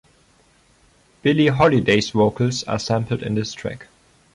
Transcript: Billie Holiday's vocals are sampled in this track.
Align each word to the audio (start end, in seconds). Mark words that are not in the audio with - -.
Billie 1.21 1.49
Holiday's 1.51 2.09
vocals 2.09 2.63
are 2.63 2.79
sampled 2.79 3.21
in 3.21 3.35
this 3.35 3.53
track. 3.53 3.85